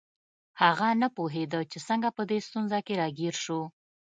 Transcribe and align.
هغه 0.61 0.87
نه 1.01 1.07
پوهیده 1.15 1.59
چې 1.71 1.77
څنګه 1.87 2.09
په 2.17 2.23
دې 2.29 2.39
ستونزه 2.47 2.79
کې 2.85 2.93
راګیر 3.01 3.35
شو 3.43 3.59